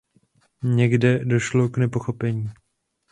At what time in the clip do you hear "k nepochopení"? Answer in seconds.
1.69-2.49